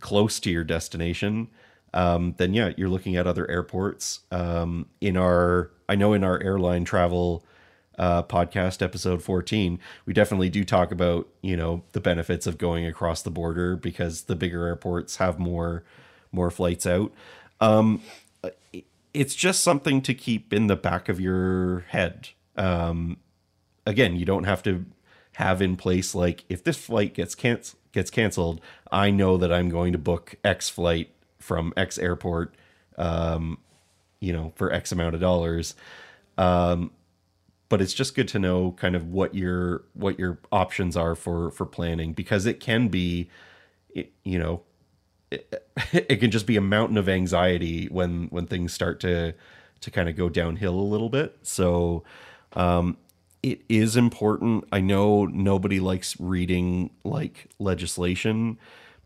[0.00, 1.48] close to your destination,
[1.94, 4.20] um, then yeah, you're looking at other airports.
[4.30, 7.44] Um, in our, I know in our airline travel
[7.98, 12.84] uh, podcast, episode 14, we definitely do talk about you know the benefits of going
[12.84, 15.84] across the border because the bigger airports have more
[16.32, 17.12] more flights out.
[17.60, 18.02] Um,
[19.16, 22.28] it's just something to keep in the back of your head.
[22.56, 23.16] Um,
[23.86, 24.84] again, you don't have to
[25.34, 28.60] have in place like if this flight gets canc- gets canceled,
[28.92, 32.54] I know that I'm going to book X flight from X airport,
[32.98, 33.58] um,
[34.20, 35.74] you know, for X amount of dollars.
[36.36, 36.90] Um,
[37.68, 41.50] but it's just good to know kind of what your what your options are for
[41.50, 43.28] for planning because it can be,
[43.94, 44.62] you know,
[45.30, 49.34] it, it can just be a mountain of anxiety when when things start to
[49.80, 51.38] to kind of go downhill a little bit.
[51.42, 52.02] So
[52.54, 52.96] um,
[53.42, 54.64] it is important.
[54.72, 58.58] I know nobody likes reading like legislation,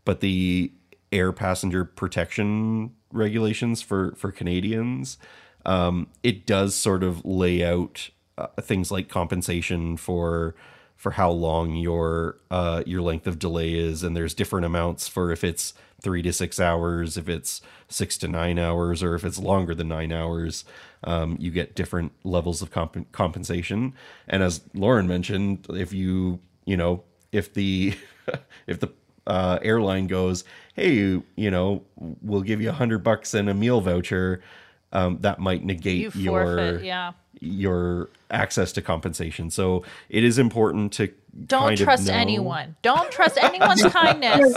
[0.05, 0.71] but the
[1.11, 5.17] air passenger protection regulations for for Canadians
[5.65, 10.55] um, it does sort of lay out uh, things like compensation for
[11.01, 15.31] for how long your uh, your length of delay is, and there's different amounts for
[15.31, 19.39] if it's three to six hours, if it's six to nine hours, or if it's
[19.39, 20.63] longer than nine hours.
[21.03, 23.95] Um, you get different levels of comp- compensation,
[24.27, 27.95] and as Lauren mentioned, if you you know if the
[28.67, 28.89] if the
[29.25, 30.43] uh, airline goes,
[30.75, 34.43] hey, you know, we'll give you a hundred bucks and a meal voucher,
[34.91, 37.11] um, that might negate You your yeah.
[37.39, 39.49] your access to compensation.
[39.49, 41.11] So it is important to
[41.47, 42.75] Don't kind of trust know- anyone.
[42.81, 44.53] Don't trust anyone's kindness.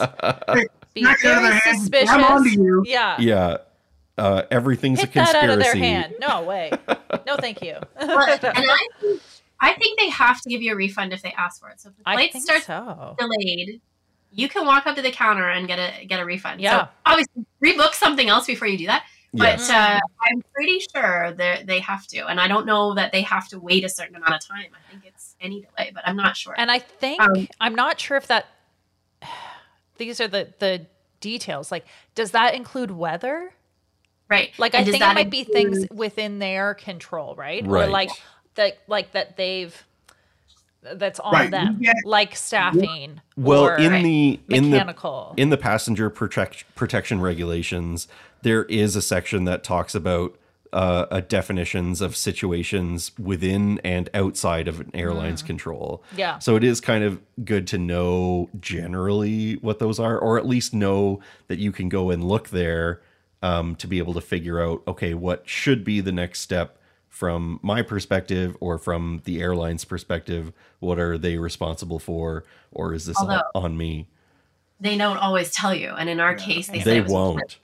[0.94, 2.10] Be Smack it out of very their hand, suspicious.
[2.10, 2.84] grab onto you.
[2.86, 3.16] Yeah.
[3.20, 3.56] Yeah,
[4.16, 5.46] uh, everything's Hit a that conspiracy.
[5.48, 6.14] out of their hand.
[6.20, 6.70] No way.
[7.26, 7.76] No, thank you.
[8.00, 9.22] Well, and I think,
[9.60, 11.80] I think they have to give you a refund if they ask for it.
[11.80, 13.16] So if the flight starts so.
[13.18, 13.80] delayed,
[14.30, 16.60] you can walk up to the counter and get a get a refund.
[16.60, 16.82] Yeah.
[16.84, 19.04] So obviously rebook something else before you do that.
[19.36, 19.70] But Yes.
[19.70, 23.48] uh, I'm pretty sure they they have to, and I don't know that they have
[23.48, 24.66] to wait a certain amount of time.
[24.72, 26.54] I think it's any delay, but I'm not sure.
[26.56, 28.46] And I think Um, I'm not sure if that
[29.98, 30.86] these are the the
[31.20, 31.72] details.
[31.72, 33.52] Like, does that include weather?
[34.30, 34.52] right?
[34.58, 37.62] Like, And I think it might be things within their control, right?
[37.66, 37.90] Or Right.
[37.90, 38.10] like
[38.54, 39.84] that, like that they've
[40.94, 41.50] that's on Right.
[41.50, 41.92] them, Yeah.
[42.04, 43.20] like staffing.
[43.36, 48.06] Well, in the in the in the passenger protect, protection regulations,
[48.42, 50.36] there is a section that talks about
[50.72, 56.02] uh, uh, definitions of situations within and outside of an airline's control.
[56.16, 56.36] yeah.
[56.40, 60.74] So it is kind of good to know generally what those are, or at least
[60.74, 63.00] know that you can go and look there
[63.40, 66.76] um, to be able to figure out, okay, what should be the next step
[67.14, 70.52] from my perspective or from the airline's perspective.
[70.80, 74.08] What are they responsible for, or is this Although- on me?
[74.80, 77.58] they don't always tell you, and in our case, they, They it won't.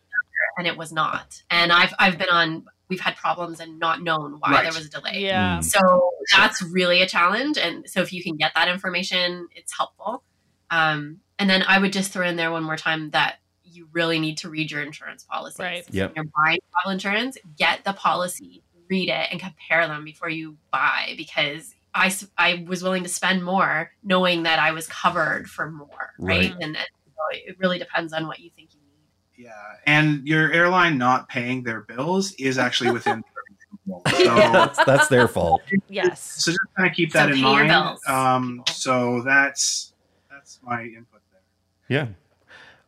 [0.57, 1.43] and it was not.
[1.51, 2.65] And I've I've been on.
[2.89, 4.63] We've had problems and not known why Right.
[4.63, 5.19] there was a delay.
[5.25, 5.59] Yeah.
[5.59, 5.65] Mm.
[5.65, 7.57] So that's really a challenge.
[7.59, 10.23] And so if you can get that information, it's helpful.
[10.71, 14.19] Um, and then I would just throw in there one more time that you really
[14.19, 15.61] need to read your insurance policies.
[15.61, 15.85] Right.
[15.85, 16.17] So Yep.
[16.17, 20.57] When you're buying travel insurance, get the policy, read it, and compare them before you
[20.73, 25.71] buy because I, I was willing to spend more knowing that I was covered for
[25.71, 25.89] more.
[26.19, 26.51] Right.
[26.51, 26.53] Right.
[26.61, 29.47] And, and so it really depends on what you think you need.
[29.47, 29.53] Yeah,
[29.87, 33.23] and your airline not paying their bills is actually within.
[33.87, 34.27] their control.
[34.27, 35.63] So, That's, that's their fault.
[35.89, 36.21] Yes.
[36.21, 37.69] so just kind of keep So that in mind.
[37.69, 38.75] bills, Um, people.
[38.75, 39.95] so that's
[40.31, 41.41] that's my input there.
[41.89, 42.07] Yeah.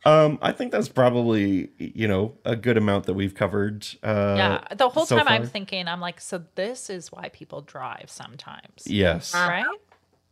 [0.05, 3.87] Um, I think that's probably you know a good amount that we've covered.
[4.03, 4.75] Uh, yeah.
[4.75, 8.83] The whole so time I'm thinking, I'm like, so this is why people drive sometimes.
[8.85, 9.33] Yes.
[9.33, 9.65] Uh, Right?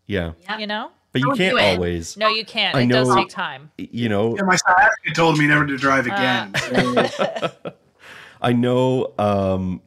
[0.08, 0.34] Yeah.
[0.44, 0.58] Yeah.
[0.58, 0.92] You know?
[1.14, 2.18] But you Don't can't always.
[2.18, 2.76] No, you can't.
[2.76, 3.72] I it does know- take time.
[3.78, 7.52] You know, Yeah, my sciatica told me never to drive Uh, again.
[8.42, 9.14] I know.
[9.18, 9.82] Um,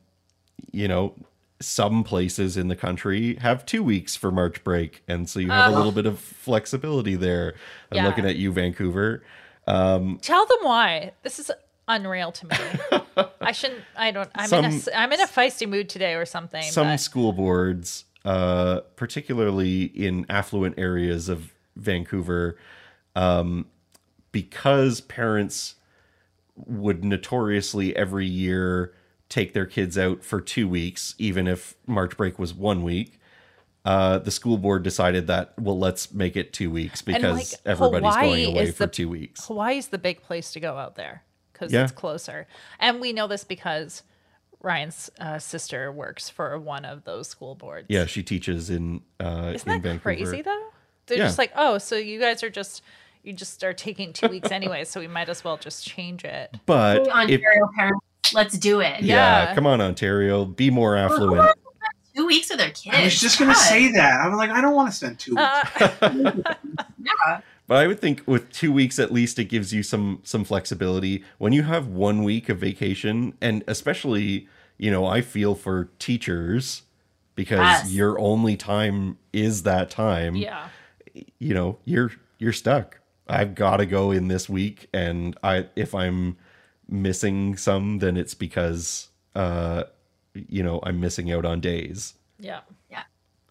[0.73, 1.15] you know,
[1.61, 5.73] some places in the country have two weeks for March break, and so you have
[5.73, 5.77] a Uh.
[5.79, 7.55] little bit of flexibility there.
[7.91, 8.07] I'm Yeah.
[8.07, 9.23] looking at you, Vancouver.
[9.67, 11.13] Um, Tell them why.
[11.23, 11.51] This is
[11.89, 13.25] unreal to me.
[13.41, 13.83] I shouldn't.
[13.97, 14.31] I don't.
[14.35, 14.73] I'm in a.
[14.73, 16.63] Some- I'm in a feisty mood today or something.
[16.63, 22.57] some but- school boards, uh, particularly in affluent areas of Vancouver,
[23.17, 23.67] um,
[24.33, 25.75] because parents
[26.57, 28.93] would notoriously every year
[29.29, 33.19] take their kids out for two weeks, even if March break was one week.
[33.85, 38.15] Uh, the school board decided that well, let's make it two weeks because like, everybody's
[38.15, 39.47] Hawaii going away for the- two weeks.
[39.47, 41.83] Hawaii's the big place to go out there because Yeah.
[41.85, 42.47] it's closer,
[42.81, 44.03] and we know this because
[44.63, 47.87] Ryan's uh, sister works for one of those school boards.
[47.91, 50.01] Yeah, she teaches in uh, isn't in that Vancouver.
[50.01, 50.69] crazy though?
[51.07, 51.25] They're Yeah.
[51.25, 52.81] just like, oh, so you guys are just
[53.23, 56.55] you just are taking two weeks anyway, so we might as well just change it.
[56.67, 59.03] But if, Ontario parents, let's do it.
[59.03, 59.55] yeah, Yeah.
[59.55, 61.55] come on, Ontario, be more affluent.
[62.17, 62.95] Two weeks with their kids.
[62.97, 64.21] I was just gonna say that.
[64.21, 66.01] I was like, I don't want to spend two weeks.
[66.03, 66.33] Uh,
[67.03, 67.41] Yeah.
[67.67, 71.25] But I would think with two weeks at least, it gives you some some flexibility.
[71.39, 74.49] When you have one week of vacation, and especially,
[74.79, 76.83] you know, I feel for teachers
[77.35, 77.91] because Yes.
[77.93, 80.37] your only time is that time.
[80.37, 80.69] yeah,
[81.39, 83.01] You know, you're you're stuck.
[83.29, 86.37] I've got to go in this week, and I if I'm
[86.89, 89.85] missing some, then it's because uh,
[90.35, 92.15] you know, I'm missing out on days.
[92.39, 92.61] yeah.
[92.91, 93.03] Yeah.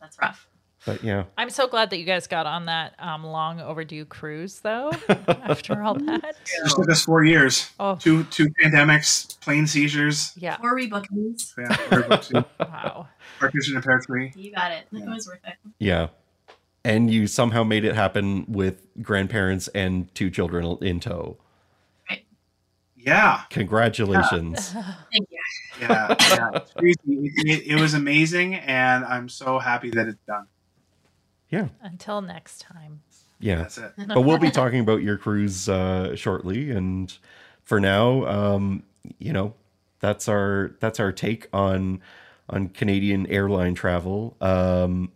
[0.01, 0.47] That's rough.
[0.86, 4.59] But yeah, I'm so glad that you guys got on that um, long overdue cruise,
[4.59, 4.91] though.
[5.29, 7.71] after all that, It took us four years.
[7.79, 10.34] oh Two two pandemics, plane seizures.
[10.36, 11.53] yeah, Four rebookings.
[11.57, 13.07] Yeah, we're about to wow.
[13.39, 14.34] partition and pair three.
[14.36, 14.86] You got it.
[14.91, 15.53] It was worth it.
[15.79, 16.07] Yeah.
[16.84, 21.38] And you somehow made it happen with grandparents and two children in tow.
[23.06, 24.70] Yeah, Congratulations.
[25.12, 25.39] Thank you.
[25.82, 26.49] yeah, yeah.
[26.78, 30.47] It, it, it was amazing, and I'm so happy that it's done.
[31.49, 31.68] Yeah.
[31.82, 33.01] Until next time.
[33.39, 33.58] Yeah.
[33.58, 33.91] That's it.
[34.08, 36.72] but we'll be talking about your cruise uh, shortly.
[36.72, 37.16] And
[37.64, 38.84] for now, um,
[39.20, 39.54] you know,
[39.99, 42.01] that's our that's our take on
[42.49, 44.38] on Canadian airline travel.
[44.41, 45.12] Um,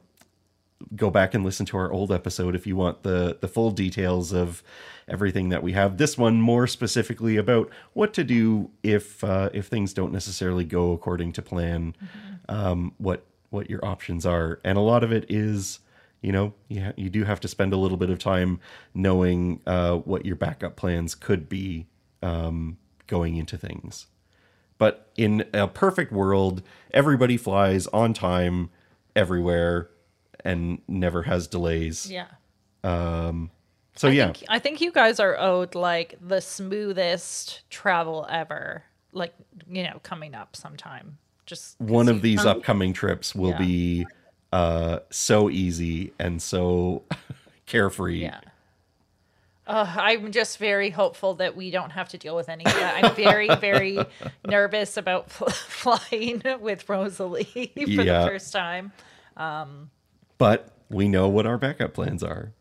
[0.96, 4.34] go back and listen to our old episode if you want the the full details
[4.34, 4.62] of
[5.08, 5.98] everything that we have.
[5.98, 10.92] This one more specifically about what to do if uh, if things don't necessarily go
[10.94, 11.96] according to plan.
[12.50, 15.80] Um, what what your options are, and a lot of it is
[16.22, 18.60] you know you, ha- you do have to spend a little bit of time
[18.94, 21.88] knowing uh, what your backup plans could be
[22.24, 24.08] um, going into things
[24.80, 28.70] but in a perfect world everybody flies on time
[29.16, 29.90] everywhere
[30.44, 32.10] and never has delays
[32.84, 33.48] Yeah.
[33.98, 38.84] So I yeah Think, I think you guys are owed like the smoothest travel ever.
[39.14, 39.34] Like,
[39.70, 41.18] you know, coming up sometime.
[41.46, 43.58] Just one of these upcoming trips will Yeah.
[43.58, 44.08] be
[44.54, 47.04] uh, so easy and so
[47.66, 48.40] carefree Yeah.
[49.66, 53.04] Uh, I'm just very hopeful that we don't have to deal with any of that.
[53.04, 54.00] I'm very, very
[54.48, 58.22] nervous about fl- flying with Rosalie for Yeah.
[58.22, 58.94] the first time.
[59.36, 59.90] Um,
[60.38, 62.54] but we know what our backup plans are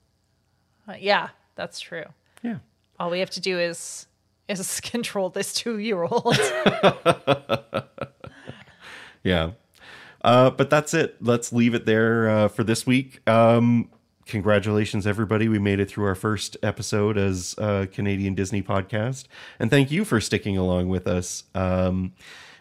[0.99, 2.05] yeah, that's true.
[2.43, 2.59] yeah
[2.99, 4.07] All we have to do is
[4.49, 6.37] is control this two year old.
[9.23, 9.53] Yeah.
[10.23, 11.17] Uh, but that's it.
[11.21, 13.29] Let's leave it there uh, for this week.
[13.29, 13.91] Um,
[14.25, 15.49] congratulations, everybody.
[15.49, 19.25] We made it through our first episode as a Canadian Disney podcast.
[19.59, 21.43] And thank you for sticking along with us.
[21.57, 22.13] Um,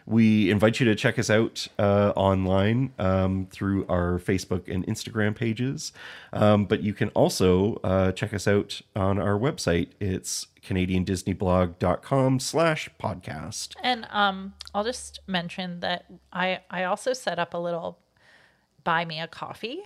[0.06, 5.34] we invite you to check us out uh, online um, through our Facebook and Instagram
[5.34, 5.92] pages.
[6.32, 9.88] Um, but you can also uh, check us out on our website.
[9.98, 13.74] It's canadiandisneyblog.com slash podcast.
[13.82, 17.98] And um, I'll just mention that I I also set up a little
[18.84, 19.82] buy me a coffee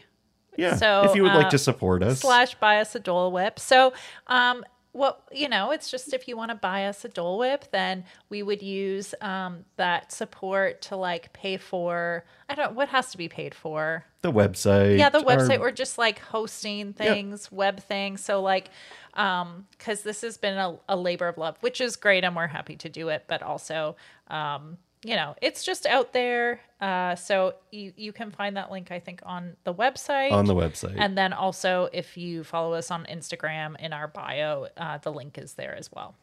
[0.57, 0.77] Yeah.
[0.77, 2.21] So, if you would like uh, to support us.
[2.21, 3.59] slash buy us a Dole Whip.
[3.59, 3.93] So
[4.27, 7.67] um, what you know, it's just if you want to buy us a Dole Whip,
[7.71, 13.11] then we would use um, that support to like pay for I don't what has
[13.13, 14.05] to be paid for.
[14.23, 14.99] the website.
[14.99, 18.69] yeah the website or just like hosting things web things so like
[19.15, 22.47] um because this has been a, a labor of love which is great and we're
[22.47, 23.97] happy to do it but also
[24.29, 28.91] um you know it's just out there uh so you you can find that link
[28.91, 30.95] i think on the website on the website.
[30.99, 35.39] and then also if you follow us on instagram in our bio uh, the link
[35.39, 36.15] is there as well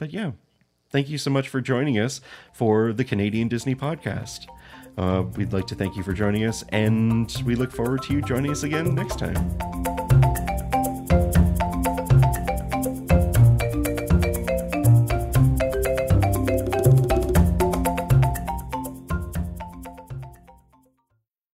[0.00, 0.32] but yeah,
[0.88, 2.22] thank you so much for joining us
[2.54, 4.46] for the Canadian Disney podcast.
[4.96, 8.22] Uh, we'd like to thank you for joining us, and we look forward to you
[8.22, 9.99] joining us again next time.